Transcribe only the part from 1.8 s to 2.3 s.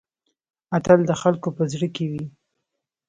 کې وي